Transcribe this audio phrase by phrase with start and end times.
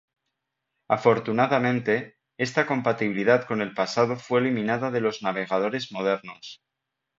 [0.89, 6.63] Afortunadamente, esta compatibilidad con el pasado fue eliminada de los navegadores modernos.